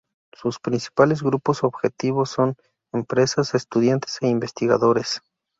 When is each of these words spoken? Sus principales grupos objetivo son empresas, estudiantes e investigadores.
Sus 0.33 0.59
principales 0.59 1.21
grupos 1.21 1.63
objetivo 1.63 2.25
son 2.25 2.55
empresas, 2.91 3.53
estudiantes 3.53 4.17
e 4.21 4.29
investigadores. 4.29 5.21